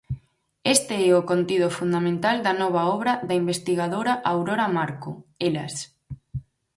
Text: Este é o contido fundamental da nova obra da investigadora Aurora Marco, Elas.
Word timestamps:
Este 0.75 0.95
é 1.09 1.11
o 1.21 1.27
contido 1.31 1.67
fundamental 1.77 2.35
da 2.45 2.53
nova 2.61 2.81
obra 2.95 3.13
da 3.27 3.35
investigadora 3.41 4.13
Aurora 4.33 4.67
Marco, 4.77 5.11
Elas. 5.47 5.75